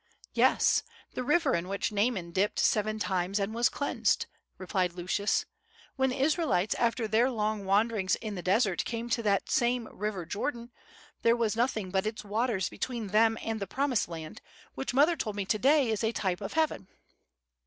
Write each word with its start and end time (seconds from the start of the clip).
"Yes, 0.33 0.81
the 1.13 1.21
river 1.23 1.53
in 1.53 1.67
which 1.67 1.91
Naaman 1.91 2.31
dipped 2.31 2.57
seven 2.59 2.97
times 2.97 3.37
and 3.37 3.53
was 3.53 3.69
cleansed," 3.69 4.25
replied 4.57 4.93
Lucius. 4.93 5.45
"When 5.95 6.09
the 6.09 6.19
Israelites, 6.19 6.73
after 6.73 7.07
their 7.07 7.29
long 7.29 7.65
wanderings 7.65 8.15
in 8.15 8.33
the 8.33 8.41
desert, 8.41 8.83
came 8.83 9.11
to 9.11 9.21
that 9.21 9.51
same 9.51 9.87
river 9.95 10.25
Jordan, 10.25 10.71
there 11.21 11.35
was 11.35 11.55
nothing 11.55 11.91
but 11.91 12.07
its 12.07 12.23
waters 12.25 12.67
between 12.67 13.09
them 13.09 13.37
and 13.43 13.59
the 13.59 13.67
Promised 13.67 14.07
Land, 14.07 14.41
which 14.73 14.91
mother 14.95 15.15
told 15.15 15.35
me 15.35 15.45
to 15.45 15.59
day 15.59 15.91
is 15.91 16.03
a 16.03 16.11
type 16.11 16.41
of 16.41 16.53
heaven." 16.53 16.87